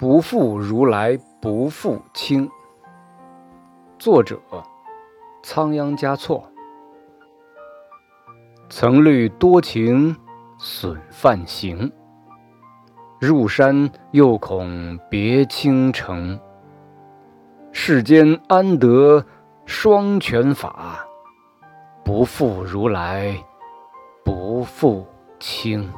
[0.00, 2.50] 不负如来不负卿。
[3.98, 4.40] 作者
[5.42, 6.42] 仓央嘉措。
[8.70, 10.16] 曾虑多情
[10.56, 11.92] 损梵行
[13.20, 16.40] 入山又恐别倾城。
[17.70, 19.22] 世间安得
[19.66, 21.06] 双全法
[22.02, 23.36] 不负如来
[24.24, 25.06] 不负
[25.38, 25.92] 卿。